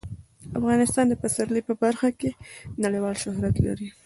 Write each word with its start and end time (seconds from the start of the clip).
افغانستان 0.59 1.05
د 1.09 1.13
پسرلی 1.21 1.61
په 1.67 1.73
برخه 1.83 2.09
کې 2.19 2.29
نړیوال 2.83 3.15
شهرت 3.23 3.55
لري. 3.65 3.87